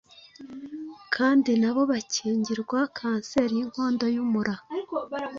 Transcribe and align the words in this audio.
kandi 1.15 1.51
na 1.61 1.71
bo 1.75 1.81
bakingirwa 1.91 2.79
kanseri 2.97 3.51
y’inkondo 3.59 4.05
y’umura. 4.15 4.53